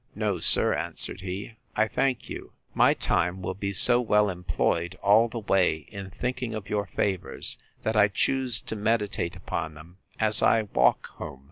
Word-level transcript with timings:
No, 0.15 0.39
sir, 0.39 0.73
answered 0.73 1.21
he, 1.21 1.51
I 1.75 1.87
thank 1.87 2.27
you. 2.27 2.53
My 2.73 2.95
time 2.95 3.43
will 3.43 3.53
be 3.53 3.71
so 3.71 4.01
well 4.01 4.31
employed 4.31 4.97
all 5.03 5.27
the 5.27 5.37
way, 5.37 5.85
in 5.91 6.09
thinking 6.09 6.55
of 6.55 6.71
your 6.71 6.87
favours, 6.87 7.59
that 7.83 7.95
I 7.95 8.07
choose 8.07 8.59
to 8.61 8.75
meditate 8.75 9.35
upon 9.35 9.75
them, 9.75 9.97
as 10.19 10.41
I 10.41 10.63
walk 10.63 11.05
home. 11.05 11.39